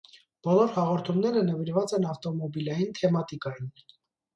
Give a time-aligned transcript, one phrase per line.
[0.47, 3.75] Բոլոր հաղորդումները նվիրված են ավտոմոբիլային թեմատիկային։